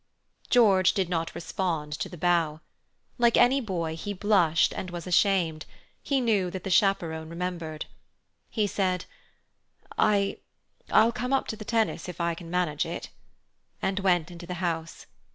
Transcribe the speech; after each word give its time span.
George 0.49 0.93
did 0.95 1.09
not 1.09 1.35
respond 1.35 1.93
to 1.93 2.09
the 2.09 2.17
bow. 2.17 2.59
Like 3.19 3.37
any 3.37 3.61
boy, 3.61 3.95
he 3.95 4.13
blushed 4.13 4.73
and 4.75 4.89
was 4.89 5.05
ashamed; 5.05 5.67
he 6.01 6.19
knew 6.19 6.49
that 6.49 6.63
the 6.63 6.71
chaperon 6.71 7.29
remembered. 7.29 7.85
He 8.49 8.65
said: 8.65 9.05
"I—I'll 9.99 11.11
come 11.11 11.33
up 11.33 11.45
to 11.49 11.57
tennis 11.57 12.09
if 12.09 12.19
I 12.19 12.33
can 12.33 12.49
manage 12.49 12.83
it," 12.83 13.09
and 13.79 13.99
went 13.99 14.31
into 14.31 14.47
the 14.47 14.55
house. 14.55 15.05